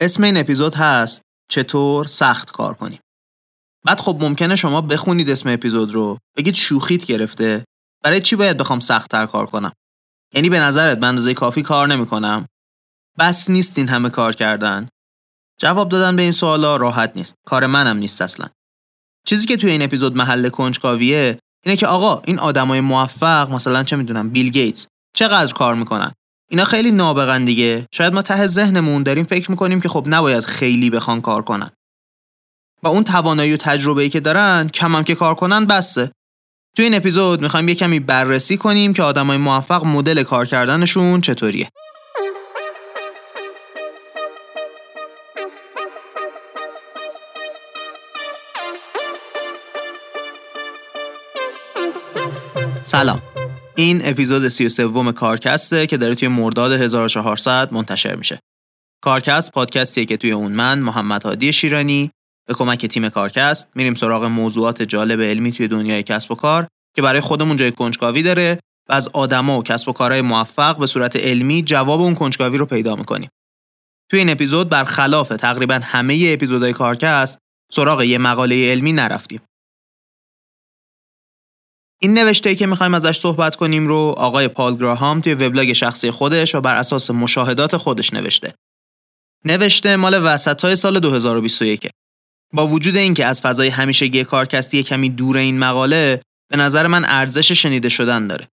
[0.00, 3.00] اسم این اپیزود هست چطور سخت کار کنیم.
[3.84, 7.64] بعد خب ممکنه شما بخونید اسم اپیزود رو بگید شوخیت گرفته
[8.04, 9.72] برای چی باید بخوام سخت تر کار کنم؟
[10.34, 12.46] یعنی به نظرت به اندازه کافی کار نمی‌کنم؟
[13.18, 14.88] بس نیست این همه کار کردن.
[15.60, 17.34] جواب دادن به این سوالا راحت نیست.
[17.46, 18.46] کار منم نیست اصلا.
[19.26, 23.96] چیزی که توی این اپیزود محل کنجکاویه اینه که آقا این آدمای موفق مثلا چه
[23.96, 24.86] می‌دونم بیل گیتس
[25.16, 26.12] چقدر کار می‌کنن؟
[26.50, 27.86] اینا خیلی نابغن دیگه.
[27.92, 31.70] شاید ما ته ذهنمون داریم فکر می‌کنیم که خب نباید خیلی بخوان کار کنن.
[32.82, 36.12] با اون توانایی و تجربه ای که دارن کمم که کار کنن بسه.
[36.76, 41.68] تو این اپیزود می‌خوایم یه کمی بررسی کنیم که آدمای موفق مدل کار کردنشون چطوریه.
[52.84, 53.22] سلام.
[53.78, 58.38] این اپیزود 33 کارکسته که داره توی مرداد 1400 منتشر میشه.
[59.02, 62.10] کارکست پادکستیه که توی اون من محمد هادی شیرانی
[62.48, 67.02] به کمک تیم کارکست میریم سراغ موضوعات جالب علمی توی دنیای کسب و کار که
[67.02, 71.16] برای خودمون جای کنجکاوی داره و از آدما و کسب و کارهای موفق به صورت
[71.16, 73.28] علمی جواب اون کنجکاوی رو پیدا می‌کنیم.
[74.10, 77.38] توی این اپیزود برخلاف تقریبا همه اپیزودهای کارکست
[77.72, 79.40] سراغ یه مقاله علمی نرفتیم.
[82.00, 86.54] این نوشته که می‌خوایم ازش صحبت کنیم رو آقای پال گراهام توی وبلاگ شخصی خودش
[86.54, 88.54] و بر اساس مشاهدات خودش نوشته.
[89.44, 91.88] نوشته مال وسط های سال 2021
[92.52, 97.52] با وجود اینکه از فضای همیشگی کارکستی کمی دور این مقاله به نظر من ارزش
[97.52, 98.48] شنیده شدن داره.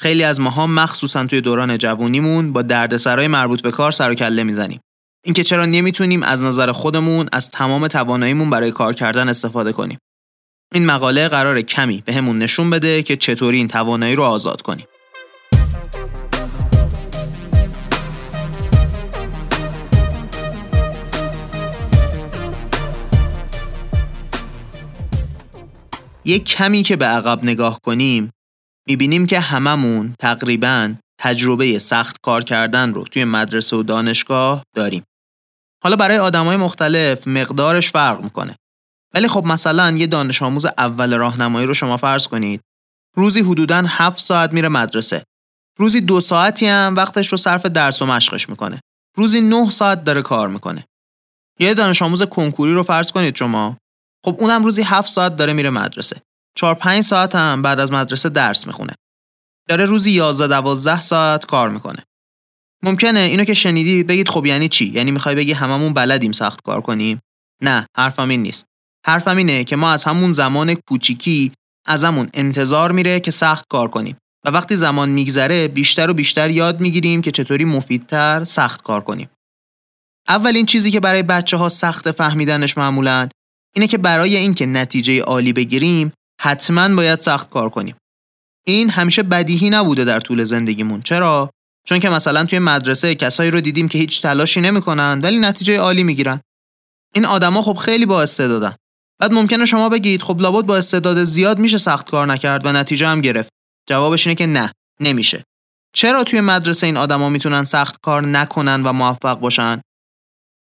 [0.00, 4.44] خیلی از ماها مخصوصا توی دوران جوونیمون با دردسرای مربوط به کار سر و کله
[4.44, 4.80] می‌زنیم.
[5.24, 9.98] اینکه چرا نمی‌تونیم از نظر خودمون از تمام تواناییمون برای کار کردن استفاده کنیم.
[10.74, 14.86] این مقاله قرار کمی به همون نشون بده که چطوری این توانایی رو آزاد کنیم.
[26.24, 28.30] یک کمی که به عقب نگاه کنیم
[28.88, 35.02] می‌بینیم که هممون تقریبا تجربه سخت کار کردن رو توی مدرسه و دانشگاه داریم.
[35.82, 38.56] حالا برای آدمای مختلف مقدارش فرق می‌کنه.
[39.14, 42.60] ولی خب مثلا یه دانش آموز اول راهنمایی رو شما فرض کنید.
[43.16, 45.24] روزی حدوداً 7 ساعت میره مدرسه.
[45.78, 48.80] روزی دو ساعتی هم وقتش رو صرف درس و مشقش می‌کنه.
[49.16, 50.84] روزی 9 ساعت داره کار می‌کنه.
[51.60, 53.76] یه دانش آموز کنکوری رو فرض کنید شما.
[54.24, 56.22] خب اونم روزی 7 ساعت داره میره مدرسه.
[56.56, 58.94] 4 5 ساعت هم بعد از مدرسه درس می‌خونه.
[59.68, 62.04] داره روزی 11 12 ساعت کار می‌کنه.
[62.82, 66.80] ممکنه اینو که شنیدی بگید خب یعنی چی؟ یعنی می‌خوای بگی هممون بلدیم سخت کار
[66.80, 67.20] کنیم؟
[67.62, 68.66] نه حرفم این نیست.
[69.06, 71.52] حرفم اینه که ما از همون زمان کوچیکی
[71.86, 76.80] ازمون انتظار میره که سخت کار کنیم و وقتی زمان میگذره بیشتر و بیشتر یاد
[76.80, 79.28] می‌گیریم که چطوری مفیدتر سخت کار کنیم.
[80.28, 83.28] اولین چیزی که برای بچه ها سخت فهمیدنش معمولا
[83.74, 87.96] اینه که برای اینکه نتیجه عالی بگیریم حتما باید سخت کار کنیم.
[88.66, 91.02] این همیشه بدیهی نبوده در طول زندگیمون.
[91.02, 91.50] چرا؟
[91.86, 96.02] چون که مثلا توی مدرسه کسایی رو دیدیم که هیچ تلاشی نمی‌کنن ولی نتیجه عالی
[96.02, 96.40] می‌گیرن.
[97.14, 98.74] این آدما خب خیلی با استعدادن.
[99.20, 103.06] بعد ممکنه شما بگید خب لابد با استعداد زیاد میشه سخت کار نکرد و نتیجه
[103.06, 103.50] هم گرفت.
[103.88, 105.44] جوابش اینه که نه، نمیشه.
[105.94, 109.80] چرا توی مدرسه این آدما می‌تونن سخت کار نکنن و موفق باشن؟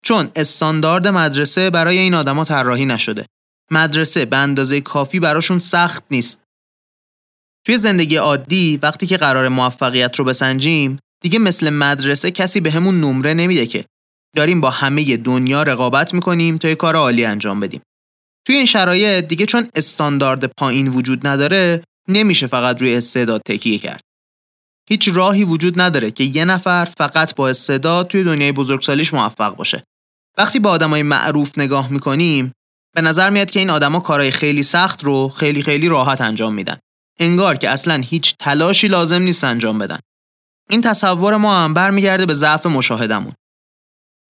[0.06, 3.26] چون استاندارد مدرسه برای این آدما طراحی نشده.
[3.72, 6.44] مدرسه به اندازه کافی براشون سخت نیست.
[7.66, 13.02] توی زندگی عادی وقتی که قرار موفقیت رو بسنجیم دیگه مثل مدرسه کسی به همون
[13.02, 13.86] نمره نمیده که
[14.36, 17.82] داریم با همه دنیا رقابت می‌کنیم تا یه کار عالی انجام بدیم.
[18.46, 24.02] توی این شرایط دیگه چون استاندارد پایین وجود نداره نمیشه فقط روی استعداد تکیه کرد.
[24.90, 29.84] هیچ راهی وجود نداره که یه نفر فقط با استعداد توی دنیای بزرگسالیش موفق باشه.
[30.38, 32.52] وقتی با آدمای معروف نگاه می‌کنیم
[32.96, 36.78] به نظر میاد که این آدما کارهای خیلی سخت رو خیلی خیلی راحت انجام میدن.
[37.20, 40.00] انگار که اصلا هیچ تلاشی لازم نیست انجام بدن.
[40.70, 43.34] این تصور ما هم برمیگرده به ضعف مشاهدمون.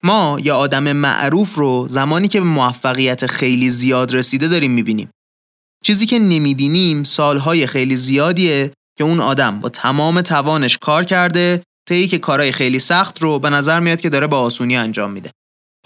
[0.06, 5.10] ما یا آدم معروف رو زمانی که به موفقیت خیلی زیاد رسیده داریم می‌بینیم.
[5.84, 12.06] چیزی که نمی‌بینیم سالهای خیلی زیادیه که اون آدم با تمام توانش کار کرده تا
[12.06, 15.32] که کارهای خیلی سخت رو به نظر میاد که داره با آسونی انجام میده.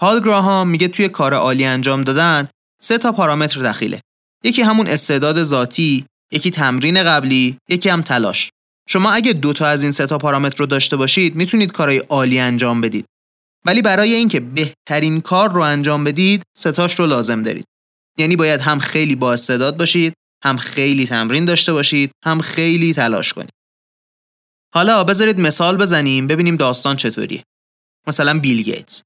[0.00, 2.48] پال گراهام میگه توی کار عالی انجام دادن
[2.82, 4.00] سه تا پارامتر دخیله.
[4.44, 8.50] یکی همون استعداد ذاتی، یکی تمرین قبلی، یکی هم تلاش.
[8.88, 12.38] شما اگه دو تا از این سه تا پارامتر رو داشته باشید می‌تونید کارهای عالی
[12.38, 13.04] انجام بدید.
[13.68, 17.64] ولی برای اینکه بهترین کار رو انجام بدید ستاش رو لازم دارید
[18.18, 23.32] یعنی باید هم خیلی با استعداد باشید هم خیلی تمرین داشته باشید هم خیلی تلاش
[23.32, 23.50] کنید
[24.74, 27.42] حالا بذارید مثال بزنیم ببینیم داستان چطوریه
[28.06, 29.02] مثلا بیل گیتس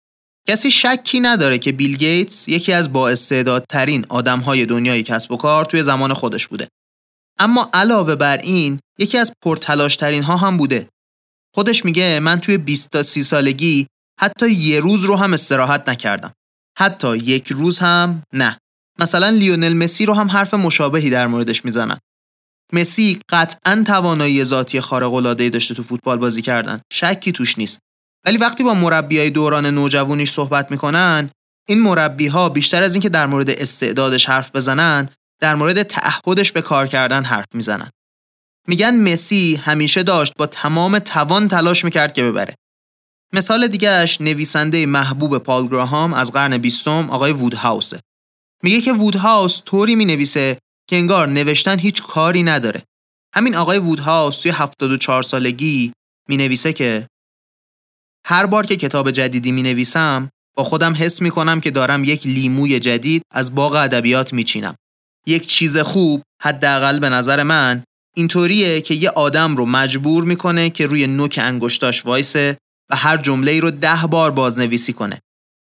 [0.48, 5.82] کسی شکی نداره که بیل گیتس یکی از بااستعدادترین آدمهای دنیای کسب و کار توی
[5.82, 6.68] زمان خودش بوده.
[7.38, 10.88] اما علاوه بر این یکی از پرتلاشترین ها هم بوده.
[11.54, 13.86] خودش میگه من توی 20 تا 30 سالگی
[14.22, 16.32] حتی یه روز رو هم استراحت نکردم.
[16.78, 18.58] حتی یک روز هم نه.
[19.00, 21.98] مثلا لیونل مسی رو هم حرف مشابهی در موردش می‌زنن.
[22.72, 26.80] مسی قطعا توانایی ذاتی خارق العاده داشته تو فوتبال بازی کردن.
[26.92, 27.78] شکی توش نیست.
[28.26, 31.30] ولی وقتی با مربیای دوران نوجوانیش صحبت می‌کنن
[31.68, 35.08] این مربی ها بیشتر از اینکه در مورد استعدادش حرف بزنن
[35.40, 37.90] در مورد تعهدش به کار کردن حرف می‌زنن
[38.68, 42.54] میگن مسی همیشه داشت با تمام توان تلاش می‌کرد که ببره
[43.34, 48.00] مثال دیگهش نویسنده محبوب پال گراهام از قرن بیستم آقای وودهاوسه
[48.62, 50.58] میگه که وودهاوس طوری می‌نویسه
[50.88, 52.82] که انگار نوشتن هیچ کاری نداره
[53.34, 55.92] همین آقای وودهاوس توی 74 سالگی
[56.28, 57.06] می‌نویسه که
[58.26, 62.26] هر بار که کتاب جدیدی می نویسم با خودم حس می کنم که دارم یک
[62.26, 64.74] لیموی جدید از باغ ادبیات می چینم.
[65.26, 67.84] یک چیز خوب حداقل به نظر من
[68.16, 72.58] اینطوریه که یه آدم رو مجبور می‌کنه که روی نوک انگشتاش وایسه
[72.92, 75.20] و هر جمله ای رو ده بار بازنویسی کنه.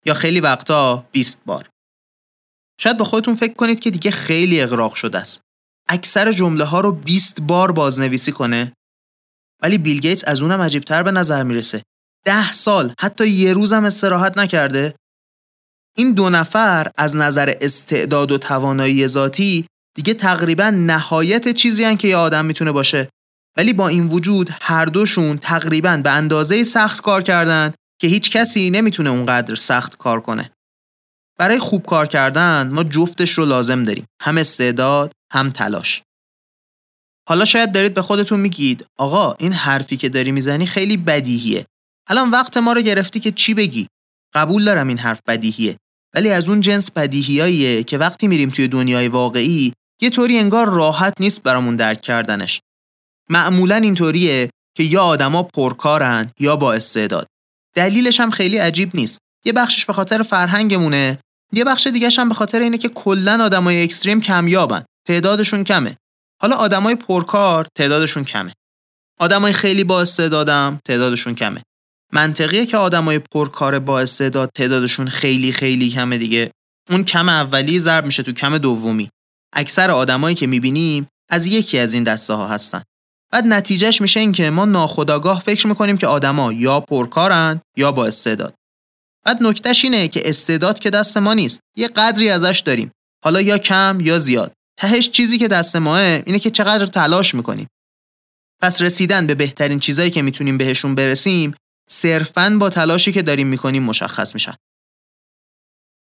[0.07, 1.69] یا خیلی وقتا 20 بار.
[2.81, 5.41] شاید با خودتون فکر کنید که دیگه خیلی اغراق شده است.
[5.89, 8.73] اکثر جمله ها رو 20 بار بازنویسی کنه.
[9.63, 11.83] ولی بیل گیتس از اونم عجیبتر به نظر می‌رسه.
[12.25, 14.95] ده سال حتی یه روزم استراحت نکرده.
[15.97, 22.09] این دو نفر از نظر استعداد و توانایی ذاتی دیگه تقریبا نهایت چیزی هن که
[22.09, 23.09] یه آدم می‌تونه باشه.
[23.57, 28.71] ولی با این وجود هر دوشون تقریبا به اندازه سخت کار کردن که هیچ کسی
[28.71, 30.51] نمی‌تونه اونقدر سخت کار کنه.
[31.39, 34.07] برای خوب کار کردن ما جفتش رو لازم داریم.
[34.23, 36.03] هم استعداد هم تلاش.
[37.29, 41.67] حالا شاید دارید به خودتون میگید آقا این حرفی که داری می‌زنی خیلی بدیهیه.
[42.09, 43.89] الان وقت ما رو گرفتی که چی بگی؟
[44.35, 45.77] قبول دارم این حرف بدیهیه.
[46.15, 51.15] ولی از اون جنس بدیهیاییه که وقتی میریم توی دنیای واقعی یه طوری انگار راحت
[51.21, 52.61] نیست برامون درک کردنش.
[53.31, 57.27] معمولا اینطوریه که یا آدما پرکارن یا با استعداد.
[57.75, 59.19] دلیلش هم خیلی عجیب نیست.
[59.45, 61.19] یه بخشش به خاطر فرهنگمونه
[61.53, 65.97] یه بخش دیگه هم به خاطر اینه که کلا آدمای اکستریم کمیابن تعدادشون کمه.
[66.43, 68.53] حالا آدمای پرکار تعدادشون کمه.
[69.21, 71.63] آدمای خیلی با استعدادم تعدادشون کمه.
[72.13, 76.51] منطقیه که آدمای پرکار با استعداد تعدادشون خیلی خیلی کمه دیگه.
[76.91, 79.11] اون کم اولی ضرب میشه تو کم دومی.
[79.53, 82.83] اکثر آدمایی که می‌بینیم از یکی از این دسته ها هستن.
[83.37, 88.07] بعد نتیجهش میشه این که ما ناخداگاه فکر می‌کنیم که آدما یا پرکارن یا با
[88.07, 88.55] استعداد.
[89.25, 92.91] بعد نکتهش اینه که استعداد که دست ما نیست یه قدری ازش داریم.
[93.25, 94.53] حالا یا کم یا زیاد.
[94.79, 97.69] تهش چیزی که دست ماه اینه که چقدر تلاش می‌کنیم.
[98.63, 101.55] پس رسیدن به بهترین چیزایی که می‌تونیم بهشون برسیم
[101.91, 104.55] صرفاً با تلاشی که داریم می‌کنیم مشخص میشن.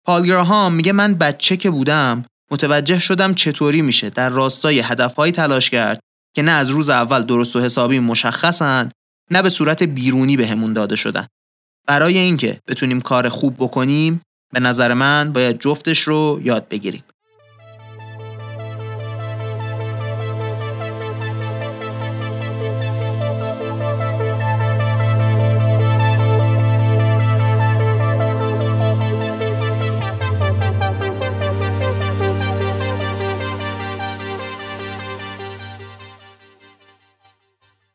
[0.07, 4.11] پال گراهام میگه من بچه که بودم متوجه شدم چطوری میشه.
[4.11, 6.01] در راستای هدفهایی تلاش کرد
[6.35, 8.91] که نه از روز اول درست و حسابی مشخصن
[9.31, 11.27] نه به صورت بیرونی بهمون به داده شدن.
[11.87, 14.21] برای اینکه بتونیم کار خوب بکنیم
[14.53, 17.05] به نظر من باید جفتش رو یاد بگیریم.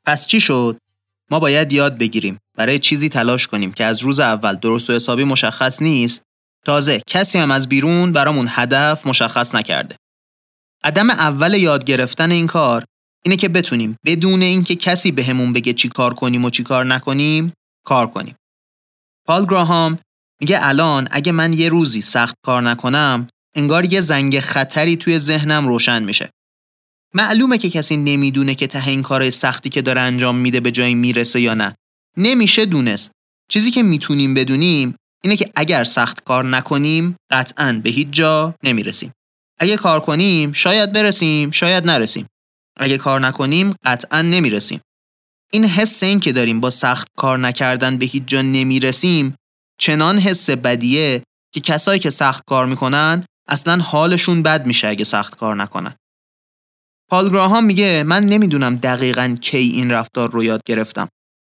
[0.09, 0.77] پس چی شد؟
[1.31, 5.23] ما باید یاد بگیریم برای چیزی تلاش کنیم که از روز اول درست و حسابی
[5.23, 6.23] مشخص نیست
[6.65, 9.95] تازه کسی هم از بیرون برامون هدف مشخص نکرده.
[10.83, 12.85] قدم اول یاد گرفتن این کار
[13.25, 16.85] اینه که بتونیم بدون اینکه کسی بهمون به بگه چی کار کنیم و چی کار
[16.85, 17.53] نکنیم
[17.85, 18.35] کار کنیم.
[19.27, 19.99] پال گراهام
[20.41, 25.67] میگه الان اگه من یه روزی سخت کار نکنم انگار یه زنگ خطری توی ذهنم
[25.67, 26.29] روشن میشه.
[27.13, 30.95] معلومه که کسی نمی‌دونه که ته این کار سختی که داره انجام میده به جایی
[30.95, 31.75] می‌رسه یا نه.
[32.17, 33.11] نمیشه دونست.
[33.51, 39.11] چیزی که می‌تونیم بدونیم اینه که اگر سخت کار نکنیم قطعا به هیچ جا نمی‌رسیم.
[39.59, 42.27] اگه کار کنیم شاید برسیم شاید نرسیم.
[42.77, 44.81] اگه کار نکنیم قطعا نمی‌رسیم.
[45.51, 49.35] این حس این که داریم با سخت کار نکردن به هیچ جا نمی‌رسیم
[49.79, 51.23] چنان حس بدیه
[51.53, 55.95] که کسایی که سخت کار می‌کنن اصلا حالشون بد میشه اگه سخت کار نکنن.
[57.09, 61.07] پال گراهام میگه من نمی‌دونم دقیقا کی این رفتار رو یاد گرفتم.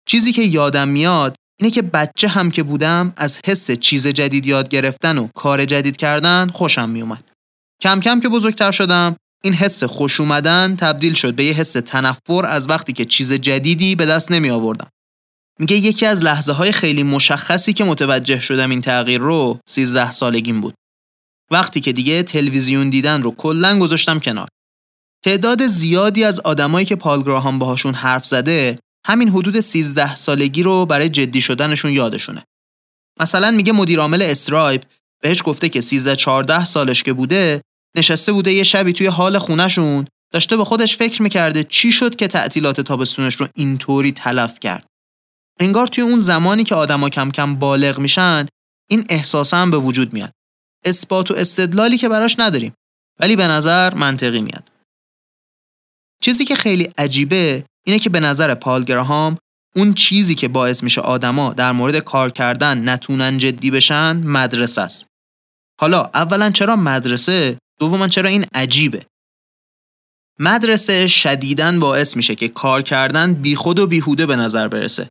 [0.08, 4.68] چیزی که یادم میاد اینه که بچه هم که بودم از حس چیز جدید یاد
[4.68, 7.24] گرفتن و کار جدید کردن خوشم میومد.
[7.82, 12.46] کم کم که بزرگتر شدم این حس خوش اومدن تبدیل شد به یه حس تنفر
[12.46, 14.88] از وقتی که چیز جدیدی به دست نمی آوردم.
[15.58, 20.60] میگه یکی از لحظه های خیلی مشخصی که متوجه شدم این تغییر رو 13 سالگیم
[20.60, 20.74] بود.
[21.50, 24.48] وقتی که دیگه تلویزیون دیدن رو کلا گذاشتم کنار.
[25.24, 31.08] تعداد زیادی از آدمایی که پالگراهام باهاشون حرف زده همین حدود 13 سالگی رو برای
[31.08, 32.44] جدی شدنشون یادشونه.
[33.20, 34.82] مثلا میگه مدیر عامل استرایپ
[35.22, 37.60] بهش گفته که 13 14 سالش که بوده
[37.96, 42.28] نشسته بوده یه شبی توی حال خونهشون داشته به خودش فکر می‌کرده چی شد که
[42.28, 44.86] تعطیلات تابستونش رو اینطوری تلف کرد.
[45.60, 48.46] انگار توی اون زمانی که آدما کم کم بالغ میشن
[48.90, 50.32] این احساس هم به وجود میاد.
[50.84, 52.74] اثبات و استدلالی که براش نداریم
[53.20, 54.75] ولی به نظر منطقی میاد.
[56.26, 58.84] چیزی که خیلی عجیبه اینه که به نظر پال
[59.76, 65.08] اون چیزی که باعث میشه آدما در مورد کار کردن نتونن جدی بشن مدرسه است.
[65.80, 69.06] حالا اولا چرا مدرسه؟ دوما چرا این عجیبه؟
[70.38, 75.08] مدرسه شدیداً باعث میشه که کار کردن بیخود و بیهوده به نظر برسه.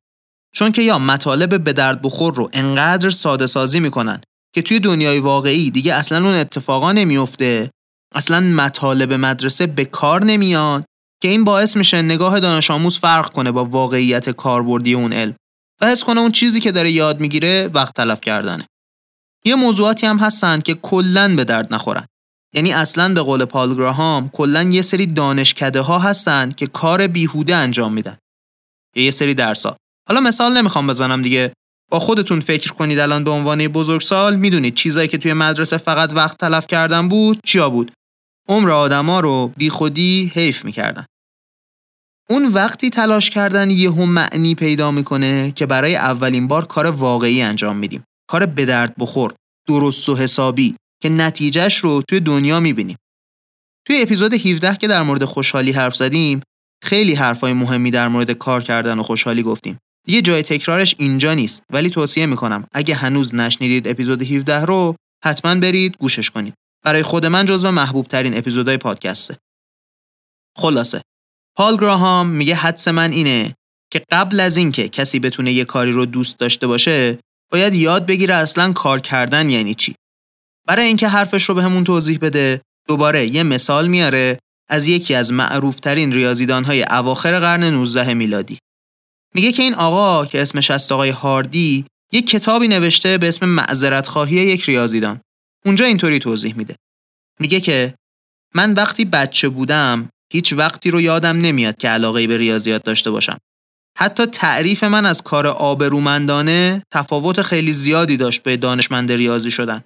[0.53, 4.21] چون که یا مطالب به درد بخور رو انقدر ساده سازی می‌کنن
[4.53, 7.69] که توی دنیای واقعی دیگه اصلا اون اتفاقا نمیفته
[8.15, 10.83] اصلا مطالب مدرسه به کار نمیان
[11.25, 15.35] که این باعث میشه نگاه دانش آموز فرق کنه با واقعیت کاربردی اون علم
[15.81, 18.67] و حس کنه اون چیزی که داره یاد می‌گیره وقت تلف کردنه.
[19.45, 22.05] یه موضوعاتی هم هستن که کلا به درد نخورن.
[22.53, 27.93] یعنی اصلا به قول پال کلا یه سری دانشکده ها هستن که کار بیهوده انجام
[27.93, 28.17] میدن.
[28.95, 29.77] یه سری درسا.
[30.07, 31.53] حالا مثال نمی‌خوام بزنم دیگه.
[31.91, 36.37] با خودتون فکر کنید الان به عنوان بزرگسال می‌دونید چیزایی که توی مدرسه فقط وقت
[36.37, 37.91] تلف کردن بود چیا بود
[38.49, 41.05] عمر آدما رو بیخودی حیف می‌کردن
[42.29, 47.77] اون وقتی تلاش کردن یهو معنی پیدا می‌کنه که برای اولین بار کار واقعی انجام
[47.77, 48.03] میدیم.
[48.29, 49.33] کار به درد بخور
[49.67, 52.97] درست و حسابی که نتیجهش رو توی دنیا می‌بینیم.
[53.87, 56.41] توی اپیزود 17 که در مورد خوشحالی حرف زدیم
[56.83, 59.79] خیلی حرفای مهمی در مورد کار کردن و خوشحالی گفتیم.
[60.07, 65.55] دیگه جای تکرارش اینجا نیست ولی توصیه می‌کنم اگه هنوز نشنیدید اپیزود 17 رو حتما
[65.55, 66.53] برید گوشش کنید.
[66.83, 69.37] برای خود من جزو محبوب ترین اپیزودهای پادکسته.
[70.57, 71.01] خلاصه.
[71.55, 73.55] پال گراهام میگه حدس من اینه
[73.91, 77.19] که قبل از اینکه کسی بتونه یه کاری رو دوست داشته باشه
[77.51, 79.95] باید یاد بگیره اصلا کار کردن یعنی چی.
[80.67, 86.13] برای اینکه حرفش رو به توضیح بده دوباره یه مثال میاره از یکی از معروفترین
[86.13, 88.59] ریاضیدانهای اواخر قرن 19 میلادی.
[89.35, 94.07] میگه که این آقا که اسمش است آقای هاردی یک کتابی نوشته به اسم معذرت
[94.07, 95.21] خواهی یک ریاضیدان.
[95.65, 96.75] اونجا اینطوری توضیح میده.
[97.39, 97.95] میگه که
[98.55, 103.37] من وقتی بچه بودم هیچ وقتی رو یادم نمیاد که علاقه به ریاضیات داشته باشم.
[103.97, 109.83] حتی تعریف من از کار آبرومندانه تفاوت خیلی زیادی داشت به دانشمند ریاضی شدن.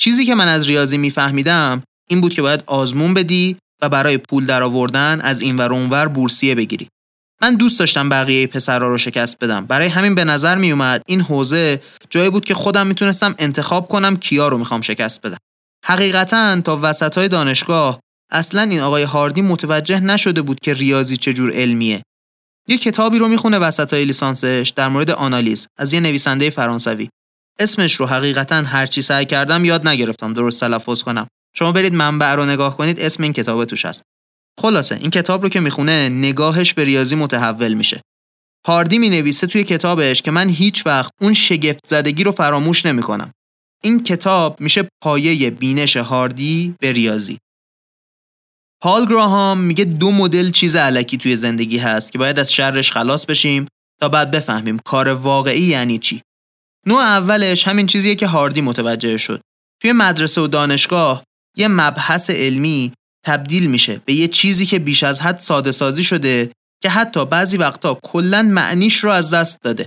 [0.00, 4.46] چیزی که من از ریاضی میفهمیدم این بود که باید آزمون بدی و برای پول
[4.46, 6.88] درآوردن از این ور اونور بورسیه بگیری.
[7.42, 9.66] من دوست داشتم بقیه پسرها رو شکست بدم.
[9.66, 14.16] برای همین به نظر می اومد این حوزه جایی بود که خودم می‌تونستم انتخاب کنم
[14.16, 15.38] کیا رو می‌خوام شکست بدم.
[15.84, 18.00] حقیقتا تا وسط های دانشگاه
[18.30, 22.02] اصلا این آقای هاردی متوجه نشده بود که ریاضی چجور علمیه.
[22.68, 27.08] یه کتابی رو می‌خونه وسط های لیسانسش در مورد آنالیز از یه نویسنده فرانسوی.
[27.58, 31.26] اسمش رو حقیقتا هرچی سعی کردم یاد نگرفتم درست تلفظ کنم.
[31.56, 34.02] شما برید منبع رو نگاه کنید اسم این کتاب توش هست.
[34.60, 38.00] خلاصه این کتاب رو که می‌خونه نگاهش به ریاضی متحول میشه.
[38.66, 43.32] هاردی می نویسه توی کتابش که من هیچ وقت اون شگفت زدگی رو فراموش نمی‌کنم.
[43.82, 47.38] این کتاب میشه پایه بینش هاردی به ریاضی.
[48.82, 53.26] پال گراهام میگه دو مدل چیز علکی توی زندگی هست که باید از شرش خلاص
[53.26, 53.66] بشیم
[54.00, 56.22] تا بعد بفهمیم کار واقعی یعنی چی.
[56.86, 59.40] نوع اولش همین چیزیه که هاردی متوجه شد.
[59.82, 61.24] توی مدرسه و دانشگاه
[61.56, 62.92] یه مبحث علمی
[63.26, 67.56] تبدیل میشه به یه چیزی که بیش از حد ساده سازی شده که حتی بعضی
[67.56, 69.86] وقتا کلا معنیش رو از دست داده.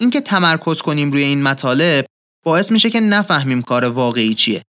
[0.00, 2.06] اینکه تمرکز کنیم روی این مطالب
[2.44, 4.62] باعث میشه که نفهمیم کار واقعی چیه.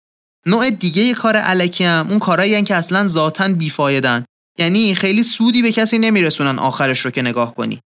[0.47, 4.25] نوع دیگه ی کار علکی هم اون کارایی که اصلا ذاتا بیفایدن
[4.59, 7.79] یعنی خیلی سودی به کسی نمیرسونن آخرش رو که نگاه کنی.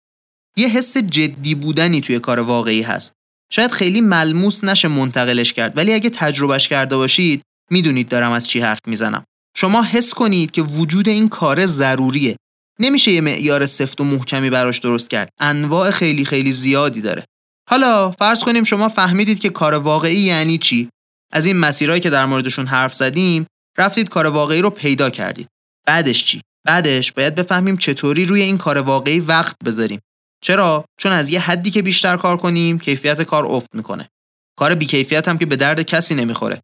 [0.58, 3.14] یه حس جدی بودنی توی کار واقعی هست.
[3.52, 8.60] شاید خیلی ملموس نشه منتقلش کرد ولی اگه تجربهش کرده باشید می‌دونید دارم از چی
[8.60, 9.24] حرف می‌زنم.
[9.58, 12.36] شما حس کنید که وجود این کار ضروریه
[12.80, 17.26] نمیشه یه معیار سفت و محکمی براش درست کرد انواع خیلی خیلی زیادی داره
[17.70, 20.90] حالا فرض کنیم شما فهمیدید که کار واقعی یعنی چی
[21.32, 25.48] از این مسیرهایی که در موردشون حرف زدیم رفتید کار واقعی رو پیدا کردید.
[25.88, 30.00] بعدش چی؟ بعدش باید بفهمیم چطوری روی این کار واقعی وقت بذاریم.
[30.44, 34.10] چرا؟ چون از یه حدی که بیشتر کار کنیم کیفیت کار افت می‌کنه.
[34.58, 36.62] کار بیکیفیت هم که به درد کسی نمی‌خوره.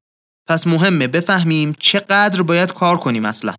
[0.50, 3.56] پس مهمه بفهمیم چقدر باید کار کنیم اصلا.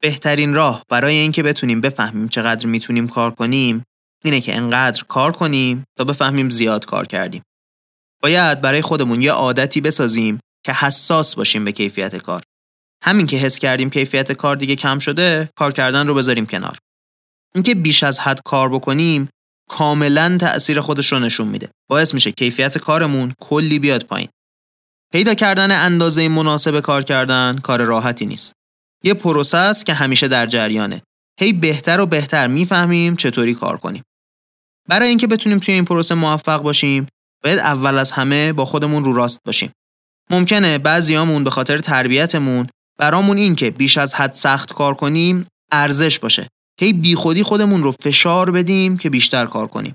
[0.00, 3.84] بهترین راه برای اینکه بتونیم بفهمیم چقدر می‌تونیم کار کنیم
[4.24, 7.42] اینه که انقدر کار کنیم تا بفهمیم زیاد کار کردیم.
[8.22, 12.42] باید برای خودمون یه عادتی بسازیم که حساس باشیم به کیفیت کار.
[13.04, 16.78] همین که حس کردیم کیفیت کار دیگه کم شده، کار کردن رو بذاریم کنار.
[17.54, 19.28] اینکه بیش از حد کار بکنیم
[19.70, 21.70] کاملا تأثیر خودش رو نشون میده.
[21.90, 24.28] باعث میشه کیفیت کارمون کلی بیاد پایین.
[25.12, 28.52] پیدا کردن اندازه مناسب کار کردن کار راحتی نیست.
[29.04, 31.02] یه پروسه است که همیشه در جریانه.
[31.40, 34.02] هی بهتر و بهتر می‌فهمیم چطوری کار کنیم.
[34.88, 37.06] برای اینکه بتونیم توی این پروسه موفق باشیم،
[37.44, 39.72] باید اول از همه با خودمون رو راست باشیم.
[40.30, 42.66] ممکنه بعضیامون به خاطر تربیتمون
[42.98, 46.48] برامون این که بیش از حد سخت کار کنیم ارزش باشه.
[46.80, 49.94] هی بیخودی خودمون رو فشار بدیم که بیشتر کار کنیم.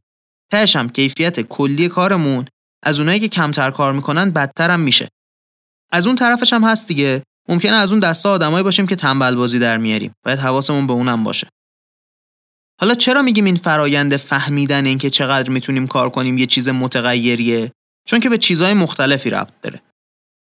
[0.51, 2.45] تهش هم کیفیت کلی کارمون
[2.83, 5.07] از اونایی که کمتر کار می‌کنن بدتر هم میشه.
[5.91, 9.59] از اون طرفش هم هست دیگه ممکنه از اون دسته آدمایی باشیم که تنبل بازی
[9.59, 10.13] در میاریم.
[10.25, 11.47] باید حواسمون به اونم باشه.
[12.81, 17.71] حالا چرا میگیم این فرایند فهمیدن اینکه چقدر می‌تونیم کار کنیم یه چیز متغیریه؟
[18.07, 19.81] چون که به چیزهای مختلفی ربط داره.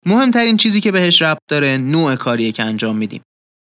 [0.06, 3.22] مهمترین چیزی که بهش ربط داره نوع کاریه که انجام میدیم.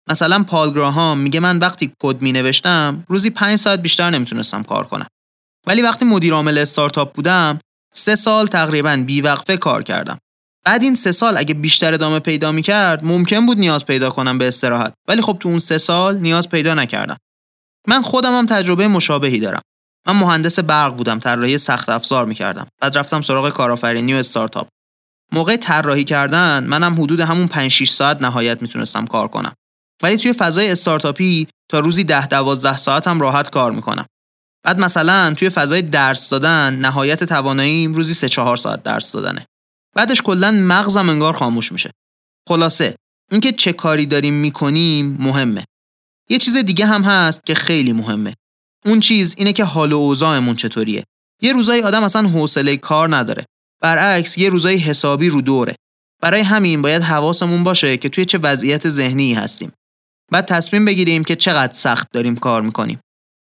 [0.09, 4.87] مثلا پال گراهام میگه من وقتی کد می نوشتم روزی 5 ساعت بیشتر نمی‌تونستم کار
[4.87, 5.07] کنم.
[5.67, 7.59] ولی وقتی مدیر عامل استارتاپ بودم
[7.93, 10.19] سه سال تقریبا بیوقفه کار کردم.
[10.65, 14.47] بعد این سه سال اگه بیشتر ادامه پیدا می‌کرد ممکن بود نیاز پیدا کنم به
[14.47, 17.17] استراحت ولی خب تو اون سه سال نیاز پیدا نکردم.
[17.87, 19.61] من خودم هم تجربه مشابهی دارم.
[20.07, 22.67] من مهندس برق بودم طراحی سخت افزار می‌کردم.
[22.81, 24.67] بعد رفتم سراغ کارآفرینی و استارتاپ.
[25.31, 29.53] موقع طراحی کردن منم حدود همون 5 6 ساعت نهایت می‌تونستم کار کنم.
[30.03, 34.05] ولی توی فضای استارتاپی تا روزی 10 12 ساعت هم راحت کار می‌کنم.
[34.63, 39.45] بعد مثلا توی فضای درس دادن نهایت تواناییم روزی 3 4 ساعت درس دادنه.
[39.95, 41.91] بعدش کلا مغزم انگار خاموش میشه.
[42.49, 42.95] خلاصه
[43.31, 45.65] اینکه چه کاری داریم می‌کنیم مهمه.
[46.29, 48.33] یه چیز دیگه هم هست که خیلی مهمه.
[48.85, 51.03] اون چیز اینه که حال و اوضاعمون چطوریه.
[51.41, 53.45] یه روزایی آدم اصلا حوصله کار نداره.
[53.81, 55.75] برعکس یه روزایی حسابی رو دوره.
[56.21, 59.71] برای همین باید حواسمون باشه که توی چه وضعیت ذهنی هستیم.
[60.31, 62.99] بعد تصمیم بگیریم که چقدر سخت داریم کار می‌کنیم.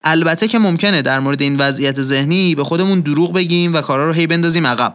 [0.04, 4.14] البته که ممکنه در مورد این وضعیت ذهنی به خودمون دروغ بگیم و کارا رو
[4.14, 4.94] هی بندازیم عقب.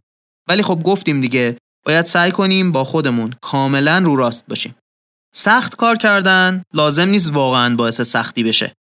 [0.48, 4.74] ولی خب گفتیم دیگه باید سعی کنیم با خودمون کاملا رو راست باشیم.
[5.35, 8.72] سخت کار کردن لازم نیست واقعا باعث سختی بشه.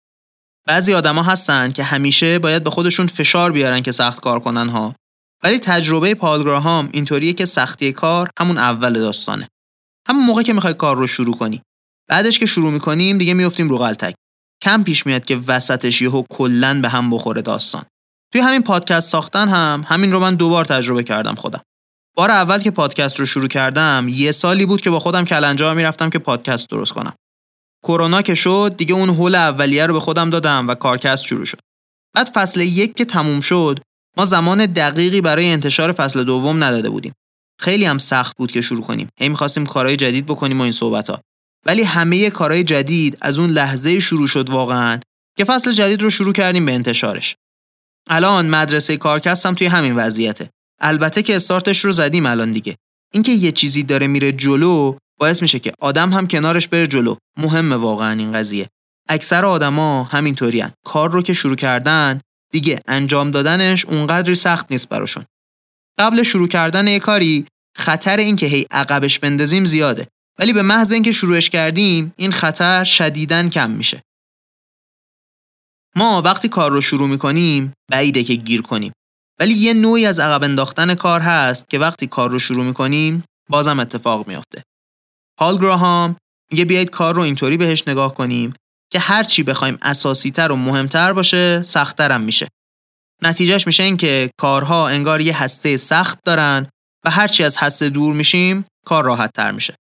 [0.66, 4.94] بعضی آدما هستن که همیشه باید به خودشون فشار بیارن که سخت کار کنن ها.
[5.42, 9.48] ولی تجربه پالگراهام اینطوریه که سختی کار همون اول داستانه.
[10.08, 11.62] همون موقع که می‌خوای کار رو شروع کنی.
[12.08, 14.14] بعدش که شروع می‌کنیم دیگه میفتیم رو غلطک.
[14.62, 17.84] کم پیش میاد که وسطش یهو کلا به هم بخوره داستان.
[18.34, 21.62] توی همین پادکست ساختن هم همین رو من دوبار تجربه کردم خودم.
[22.16, 26.10] بار اول که پادکست رو شروع کردم یه سالی بود که با خودم کلنجا می‌رفتم
[26.10, 27.14] که پادکست درست کنم.
[27.84, 31.58] کرونا که شد دیگه اون هول اولیه رو به خودم دادم و کارکست شروع شد.
[32.14, 33.80] بعد فصل یک که تموم شد
[34.16, 37.12] ما زمان دقیقی برای انتشار فصل دوم نداده بودیم.
[37.60, 39.08] خیلی هم سخت بود که شروع کنیم.
[39.20, 41.20] هی می‌خواستیم کارهای جدید بکنیم و این صحبت ها
[41.66, 45.00] ولی همه کارهای جدید از اون لحظه شروع شد واقعا
[45.38, 47.36] که فصل جدید رو شروع کردیم به انتشارش.
[48.06, 50.50] الان مدرسه کارکست توی همین وضعیته.
[50.80, 52.76] البته که استارتش رو زدیم الان دیگه.
[53.12, 57.16] اینکه یه چیزی داره میره جلو باعث میشه که آدم هم کنارش بره جلو.
[57.38, 58.68] مهمه واقعا این قضیه.
[59.08, 60.70] اکثر آدما همینطورین.
[60.84, 62.20] کار رو که شروع کردن
[62.52, 65.24] دیگه انجام دادنش اونقدری سخت نیست براشون.
[65.98, 70.06] قبل شروع کردن یه کاری خطر اینکه هی عقبش بندازیم زیاده.
[70.38, 74.02] ولی به محض اینکه شروعش کردیم این خطر شدیداً کم میشه.
[75.96, 78.92] ما وقتی کار رو شروع می‌کنیم بعیده که گیر کنیم
[79.40, 83.80] ولی یه نوعی از عقب انداختن کار هست که وقتی کار رو شروع می‌کنیم بازم
[83.80, 84.62] اتفاق میافته.
[85.38, 86.16] پال گراهام
[86.50, 88.54] میگه بیایید کار رو اینطوری بهش نگاه کنیم
[88.92, 92.48] که هر چی بخوایم اساسی تر و مهمتر باشه سختترم میشه.
[93.22, 96.66] نتیجهش میشه این که کارها انگار یه هسته سخت دارن
[97.04, 99.74] و هرچی از هسته دور میشیم کار راحت تر میشه.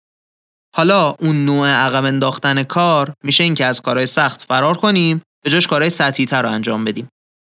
[0.75, 5.49] حالا اون نوع عقب انداختن کار میشه این که از کارهای سخت فرار کنیم به
[5.49, 7.09] جاش کارهای سطحی تر رو انجام بدیم.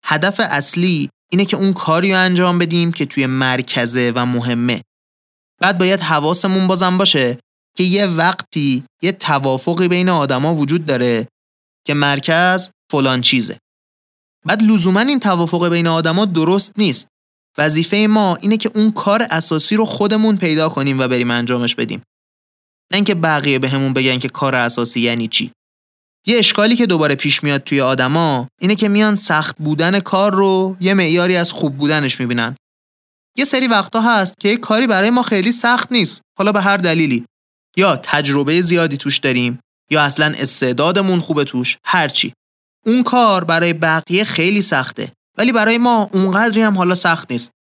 [0.05, 4.81] هدف اصلی اینه که اون کاری رو انجام بدیم که توی مرکزه و مهمه.
[5.61, 7.37] بعد باید حواسمون بازم باشه
[7.77, 11.27] که یه وقتی یه توافقی بین آدما وجود داره
[11.87, 13.57] که مرکز فلان چیزه.
[14.45, 17.07] بعد لزوما این توافق بین آدما درست نیست.
[17.57, 22.03] وظیفه ما اینه که اون کار اساسی رو خودمون پیدا کنیم و بریم انجامش بدیم.
[22.91, 25.51] نه اینکه بقیه بهمون به بگن که کار اساسی یعنی چی.
[26.27, 30.77] یه اشکالی که دوباره پیش میاد توی آدما اینه که میان سخت بودن کار رو
[30.79, 32.55] یه معیاری از خوب بودنش می‌بینن.
[33.38, 37.25] یه سری وقتا هست که کاری برای ما خیلی سخت نیست حالا به هر دلیلی.
[37.77, 39.60] یا تجربه زیادی توش داریم
[39.91, 42.34] یا اصلا استعدادمون خوبه توش هرچی
[42.86, 47.51] اون کار برای بقیه خیلی سخته ولی برای ما اونقدری هم حالا سخت نیست.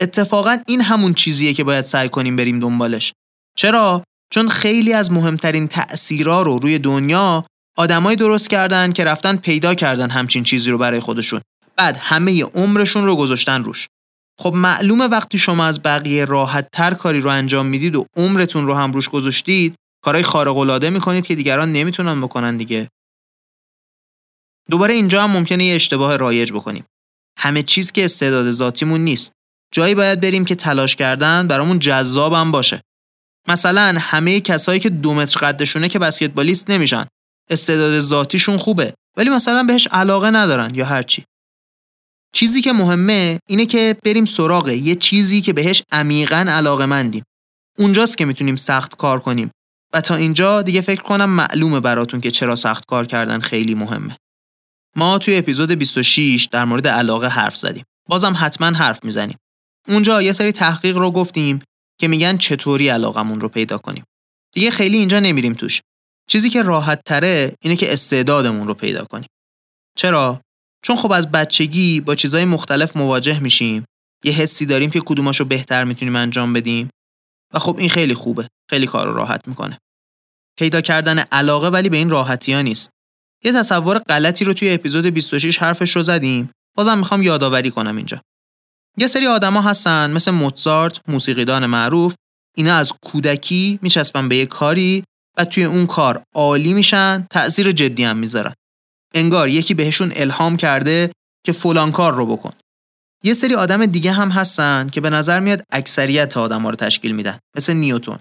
[0.00, 3.12] اتفاقا این همون چیزیه که باید سعی کنیم بریم دنبالش.
[3.56, 7.44] چرا؟ چون خیلی از مهمترین تأثیرا رو روی دنیا
[7.76, 11.40] آدمایی درست کردن که رفتن پیدا کردن همچین چیزی رو برای خودشون.
[11.76, 13.88] بعد همه عمرشون رو گذاشتن روش.
[14.40, 18.74] خب معلومه وقتی شما از بقیه راحت تر کاری رو انجام می‌دید و عمرتون رو
[18.74, 22.88] هم روش گذاشتید کارهای خارق العاده می‌کنید که دیگران نمی‌تونن بکنن دیگه.
[24.70, 26.84] دوباره اینجا هم ممکنه یه اشتباه رایج بکنیم.
[27.38, 29.32] همه چیز که استعداد ذاتیمون نیست.
[29.74, 32.80] جایی باید بریم که تلاش کردن برامون جذابم باشه.
[33.48, 37.06] مثلا همه کسایی که دو متر قدشونه که بسکتبالیست نمیشن.
[37.50, 41.24] استعداد ذاتیشون خوبه ولی مثلا بهش علاقه ندارن یا هرچی
[42.34, 47.24] چیزی که مهمه اینه که بریم سراغ یه چیزی که بهش عمیقا علاقه مندیم
[47.78, 49.50] اونجاست که می‌تونیم سخت کار کنیم.
[49.92, 54.16] و تا اینجا دیگه فکر کنم معلومه براتون که چرا سخت کار کردن خیلی مهمه.
[54.96, 57.84] ما توی اپیزود 26 در مورد علاقه حرف زدیم.
[58.08, 59.36] بازم حتما حرف می‌زنیم.
[59.88, 61.62] اونجا یه سری تحقیق رو گفتیم.
[62.00, 64.04] که میگن چطوری علاقمون رو پیدا کنیم.
[64.54, 65.80] دیگه خیلی اینجا نمیریم توش.
[66.28, 69.28] چیزی که راحت تره اینه که استعدادمون رو پیدا کنیم.
[69.96, 70.40] چرا؟
[70.84, 73.84] چون خب از بچگی با چیزهای مختلف مواجه میشیم.
[74.24, 76.90] یه حسی داریم که کدوماشو بهتر می‌تونیم انجام بدیم.
[77.54, 78.48] و خب این خیلی خوبه.
[78.70, 79.78] خیلی کار رو راحت می‌کنه.
[80.58, 82.90] پیدا کردن علاقه ولی به این راحتی ها نیست.
[83.44, 86.50] یه تصور غلطی رو توی اپیزود 26 حرفش رو زدیم.
[86.76, 88.22] بازم می‌خوام یادآوری کنم اینجا.
[88.96, 92.14] یه سری آدما هستن مثل موتزارت موسیقیدان معروف.
[92.56, 95.04] اینا از کودکی میچسبن به یه کاری
[95.38, 98.54] و توی اون کار عالی میشن تأثیر جدی هم می‌ذارن.
[99.14, 101.12] انگار یکی بهشون الهام کرده
[101.46, 102.52] که فلان کار رو بکن.
[103.24, 107.38] یه سری آدم دیگه هم هستن که به نظر میاد اکثریت آدما رو تشکیل میدن
[107.56, 108.18] مثل نیوتون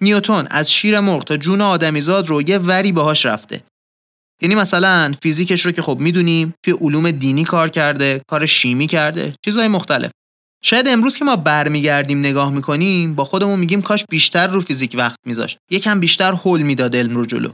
[0.00, 3.64] نیوتون از شیر مرغ تا جون آدمیزاد رو یه وری باهاش رفته.
[4.42, 9.34] یعنی مثلا فیزیکش رو که خب می‌دونیم توی علوم دینی کار کرده کار شیمی کرده
[9.44, 10.10] چیزهای مختلف.
[10.64, 15.16] شاید امروز که ما برمیگردیم نگاه می‌کنیم با خودمون میگیم کاش بیشتر رو فیزیک وقت
[15.26, 15.58] میذاشت.
[15.70, 17.52] یکم بیشتر هول می‌داد علم رو جلو.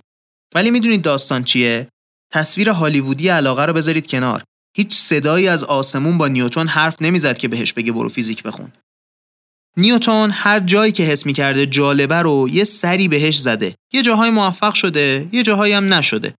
[0.55, 1.88] ولی می‌دونید داستان چیه؟
[2.33, 4.42] تصویر هالیوودی علاقه رو بذارید کنار.
[4.77, 8.72] هیچ صدایی از آسمون با نیوتون حرف نمی‌زد که بهش بگه برو فیزیک بخون.
[9.77, 13.74] نیوتون هر جایی که حس می‌کرده جالبه رو یه سری بهش زده.
[13.92, 16.35] یه جاهای موفق شده یه جاهایی هم نشده.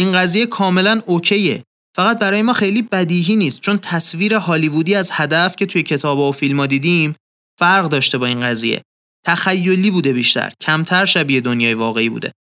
[0.00, 1.62] این قضیه کاملا اوکیه.
[1.96, 6.32] فقط برای ما خیلی بدیهی نیست چون تصویر هالیوودی از هدف که توی کتاب و
[6.32, 7.14] فیلم ها دیدیم
[7.58, 8.82] فرق داشته با این قضیه.
[9.26, 12.32] تخیلی بوده بیشتر کمتر شبیه دنیای واقعی بوده.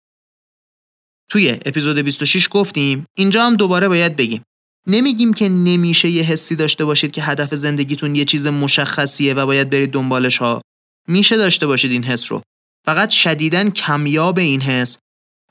[1.31, 4.43] توی اپیزود 26 گفتیم اینجا هم دوباره باید بگیم.
[4.87, 9.71] نمیگیم که نمیشه یه حسی داشته باشید که هدف زندگیتون یه چیز مشخصیه و باید
[9.71, 10.63] برید دنبالش ها.
[11.09, 12.43] میشه داشته باشید این حس رو.
[12.87, 14.99] فقط شدیدن کمیاب این حس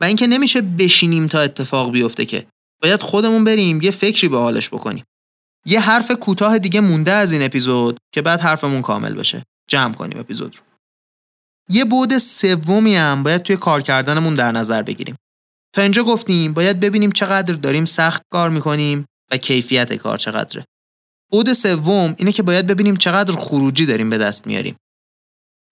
[0.01, 2.47] و اینکه نمیشه بشینیم تا اتفاق بیفته که.
[2.81, 5.03] باید خودمون بریم یه فکری به حالش بکنیم.
[5.65, 9.43] یه حرف کوتاه دیگه مونده از این اپیزود که بعد حرفمون کامل بشه.
[9.69, 10.61] جمع کنیم اپیزود رو.
[11.69, 15.15] یه بود سومی هم باید توی کار کردنمون در نظر بگیریم.
[15.75, 20.65] تا اینجا گفتیم باید ببینیم چقدر داریم سخت کار می‌کنیم و کیفیت کار چقدره.
[21.31, 24.75] بود سوم اینه که باید ببینیم چقدر خروجی داریم به دست میاریم.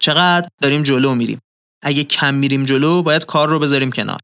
[0.01, 1.39] چقدر داریم جلو میریم.
[1.85, 4.19] اگه کم میریم جلو باید کار رو بذاریم کنار.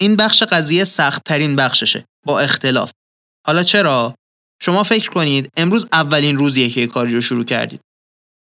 [0.00, 2.90] این بخش قضیه سخت ترین بخششه با اختلاف.
[3.46, 4.14] حالا چرا؟
[4.62, 7.80] شما فکر کنید امروز اولین روزیه که کاری رو شروع کردید.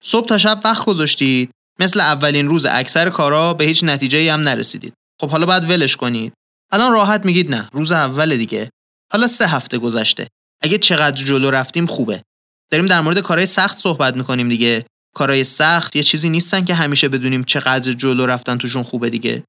[0.02, 4.94] صبح تا شب وقت گذاشتید مثل اولین روز اکثر کارا به هیچ نتیجه هم نرسیدید.
[5.20, 6.32] خب حالا باید ولش کنید.
[6.72, 8.70] الان راحت میگید نه روز اول دیگه.
[9.12, 10.28] حالا سه هفته گذشته.
[10.62, 12.22] اگه چقدر جلو رفتیم خوبه.
[12.70, 14.86] داریم در مورد کارهای سخت صحبت می‌کنیم دیگه.
[15.18, 19.44] کارهای سخت یه چیزی نیستن که همیشه بدونیم چقدر جلو رفتن توشون خوبه دیگه.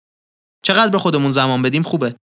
[0.63, 2.15] چقدر به خودمون زمان بدیم خوبه.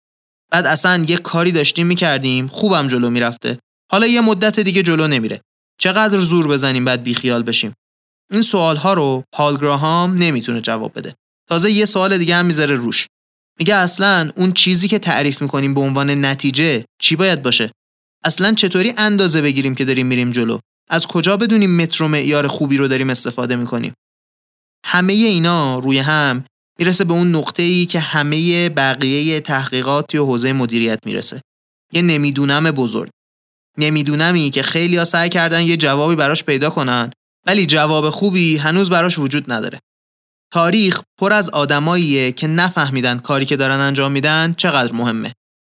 [0.53, 3.59] بعد اصلا یه کاری داشتیم می‌کردیم خوبم جلو می‌رفته.
[3.93, 5.41] حالا یه مدت دیگه جلو نمیره.
[5.81, 7.75] چقدر زور بزنیم بعد بیخیال بشیم.
[8.33, 11.15] این سوال ها رو پال گراهام نمی‌تونه جواب بده.
[11.49, 13.07] تازه یه سوال دیگه هم می‌ذاره روش.
[13.59, 17.73] میگه اصلا اون چیزی که تعریف می‌کنیم به عنوان نتیجه چی باید باشه؟
[18.25, 20.59] اصلا چطوری اندازه بگیریم که داریم میریم جلو؟
[20.91, 23.95] از کجا بدونیم متر و معیار خوبی رو داریم استفاده می‌کنیم؟
[24.87, 26.45] همه اینا روی هم
[26.79, 31.41] می‌رسه به اون نقطه ای که همه بقیه تحقیقات توی حوزه مدیریت می‌رسه.
[31.93, 33.11] یه نمی‌دونم بزرگ.
[33.79, 37.11] نمیدونمی که خیلی ها سعی کردن یه جوابی براش پیدا کنن
[37.47, 39.81] ولی جواب خوبی هنوز براش وجود نداره.
[40.53, 45.33] تاریخ پر از آدماییه که نفهمیدن کاری که دارن انجام میدن چقدر مهمه.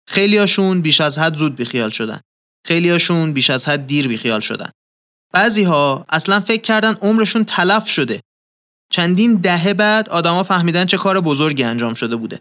[0.08, 2.20] خیلیاشون بیش از حد زود بیخیال شدن.
[2.65, 4.70] خیلیاشون بیش از حد دیر بیخیال شدن.
[5.38, 8.21] بعضی ها اصلا فکر کردن عمرشون تلف شده
[8.91, 12.39] چندین دهه بعد آدما فهمیدن چه کار بزرگی انجام شده بوده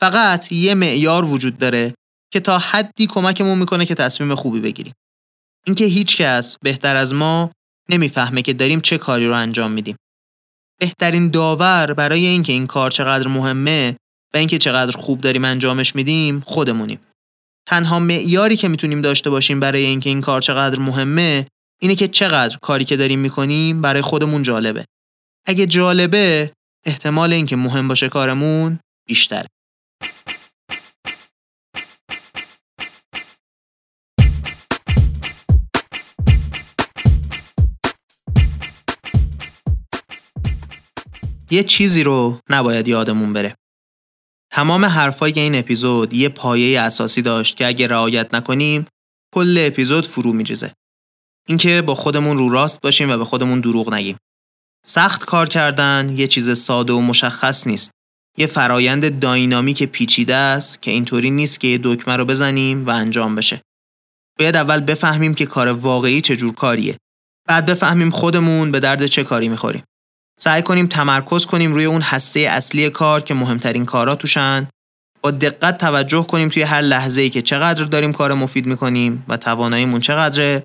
[0.00, 1.94] فقط یه معیار وجود داره
[2.32, 4.92] که تا حدی کمکمون می‌کنه که تصمیم خوبی بگیریم.
[5.66, 7.50] اینکه هیچ کس بهتر از ما
[7.90, 9.96] نمی‌فهمه که داریم چه کاری رو انجام میدیم.
[10.80, 13.96] بهترین داور برای اینکه این کار چقدر مهمه
[14.34, 17.00] و اینکه چقدر خوب داریم انجامش میدیم خودمونیم.
[17.66, 21.46] تنها معیاری که می‌تونیم داشته باشیم برای اینکه این کار چقدر مهمه
[21.80, 24.84] اینه که چقدر کاری که داریم می‌کنیم برای خودمون جالبه.
[25.46, 26.52] اگه جالبه
[26.84, 29.46] احتمال اینکه مهم باشه کارمون بیشتره.
[41.50, 43.54] یه چیزی رو نباید یادمون بره.
[44.52, 48.86] تمام حرفای این اپیزود یه پایه اساسی داشت که اگه رعایت نکنیم
[49.34, 50.72] کل اپیزود فرو میریزه.
[51.48, 54.16] اینکه با خودمون رو راست باشیم و به خودمون دروغ نگیم.
[54.86, 57.90] سخت کار کردن یه چیز ساده و مشخص نیست.
[58.38, 63.34] یه فرایند داینامیک پیچیده است که اینطوری نیست که یه دکمه رو بزنیم و انجام
[63.34, 63.62] بشه.
[64.38, 66.96] باید اول بفهمیم که کار واقعی چجور کاریه.
[67.48, 69.84] بعد بفهمیم خودمون به درد چه کاری می‌خوریم.
[70.40, 74.68] سعی کنیم تمرکز کنیم روی اون هسته اصلی کار که مهمترین کارا توشن
[75.22, 79.36] با دقت توجه کنیم توی هر لحظه ای که چقدر داریم کار مفید می‌کنیم و
[79.36, 80.62] تواناییمون چقدره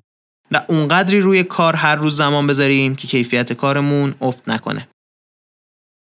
[0.52, 4.88] و اونقدری روی کار هر روز زمان بذاریم که کیفیت کارمون افت نکنه.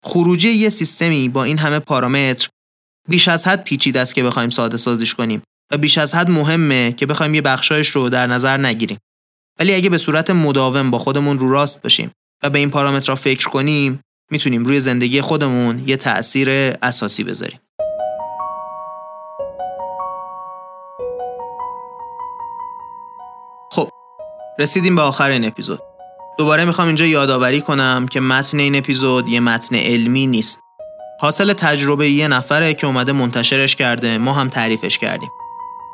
[0.06, 2.48] خروجی یه سیستمی با این همه پارامتر
[3.10, 6.92] بیش از حد پیچیده است که بخوایم ساده سازیش کنیم و بیش از حد مهمه
[6.92, 8.98] که بخوایم یه بخشایش رو در نظر نگیریم.
[9.60, 12.12] ولی اگه به صورت مداوم با خودمون رو راست باشیم
[12.44, 14.02] و به این پارامترها فکر کنیم
[14.32, 16.50] می‌تونیم روی زندگی خودمون یه تأثیر
[16.82, 17.60] اساسی بذاریم.
[24.60, 25.80] رسیدیم به آخر این اپیزود.
[26.38, 30.60] دوباره می‌خوام اینجا یادآوری کنم که متن این اپیزود یه متن علمی نیست.
[31.20, 35.30] حاصل تجربه یه نفره که اومده منتشرش کرده ما هم تعریفش کردیم.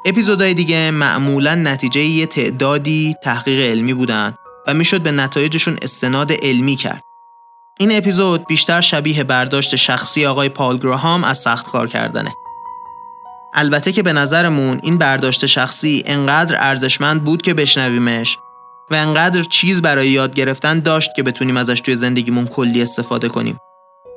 [0.05, 4.35] اپیزودهای دیگه معمولا نتیجه یه تعدادی تحقیق علمی بودن
[4.67, 7.01] و می‌شد به نتایجشون استناد علمی کرد.
[7.79, 12.33] این اپیزود بیشتر شبیه برداشت شخصی آقای پال گراهام از سخت کار کردنه.
[13.53, 18.37] البته که به نظرمون این برداشت شخصی انقدر ارزشمند بود که بشنویمش
[18.91, 23.59] و انقدر چیز برای یاد گرفتن داشت که بتونیم ازش توی زندگیمون کلی استفاده کنیم.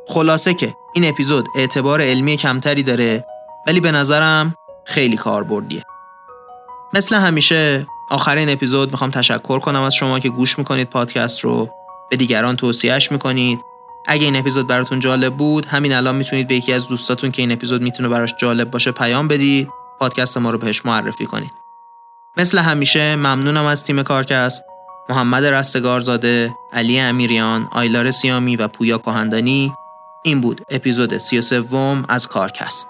[0.08, 3.24] خلاصه که این اپیزود اعتبار علمی کمتری داره
[3.66, 4.54] ولی به نظرم
[4.84, 5.82] خیلی کاربردیه.
[6.94, 11.68] مثل همیشه آخر این اپیزود می‌خوام تشکر کنم از شما که گوش می‌کنید پادکست رو
[12.10, 13.58] به دیگران توصیهش می‌کنید
[14.08, 17.52] اگه این اپیزود براتون جالب بود همین الان می‌تونید به یکی از دوستاتون که این
[17.52, 21.61] اپیزود می‌تونه براش جالب باشه پیام بدید پادکست ما رو بهش معرفی کنید
[22.36, 24.64] مثل همیشه ممنونم از تیم کارکست.
[25.08, 29.72] محمد رستگارزاده، علی امیریان، آیلار سیامی و پویا کهندانی.
[30.22, 31.64] این بود اپیزود 33
[32.08, 32.86] از کارکست.